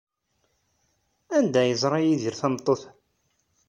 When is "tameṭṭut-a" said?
2.35-2.89